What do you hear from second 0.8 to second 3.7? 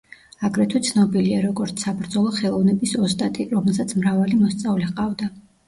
ცნობილია, როგორც საბრძოლო ხელოვნების ოსტატი,